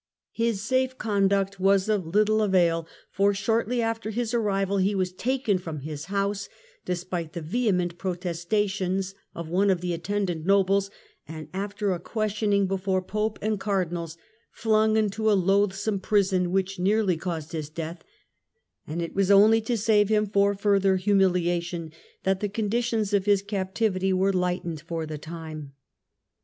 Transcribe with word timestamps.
His 0.31 0.61
safe 0.63 0.97
conduct 0.97 1.59
was 1.59 1.87
of 1.87 2.07
little 2.07 2.41
avail, 2.41 2.87
for 3.11 3.35
shortly 3.35 3.83
after 3.83 4.09
his 4.09 4.33
arrival 4.33 4.77
he 4.77 4.95
was 4.95 5.13
taken 5.13 5.59
from 5.59 5.81
his 5.81 6.05
house, 6.05 6.49
despite 6.85 7.33
the 7.33 7.41
vehement 7.43 7.99
protestations 7.99 9.13
of 9.35 9.47
one 9.47 9.69
of 9.69 9.79
the 9.79 9.93
attendant 9.93 10.43
nobles, 10.43 10.89
and 11.27 11.49
after 11.53 11.91
a 11.91 11.99
questioning 11.99 12.65
before 12.65 13.03
Pope 13.03 13.37
and 13.43 13.59
Car 13.59 13.85
dinals, 13.85 14.17
flung 14.49 14.97
into 14.97 15.29
a 15.29 15.37
loathsome 15.37 15.99
prison, 15.99 16.49
which 16.51 16.79
nearly 16.79 17.15
caused 17.15 17.51
his 17.51 17.69
death; 17.69 18.03
and 18.87 19.03
it 19.03 19.13
was 19.13 19.29
only 19.29 19.61
to 19.61 19.77
save 19.77 20.09
him 20.09 20.25
for 20.25 20.55
further 20.55 20.95
humiliation 20.95 21.91
that 22.23 22.39
the 22.39 22.49
conditions 22.49 23.13
of 23.13 23.25
his 23.25 23.43
captivity 23.43 24.11
were 24.11 24.33
lightened 24.33 24.81
for 24.81 25.05
the 25.05 25.19
time. 25.19 25.73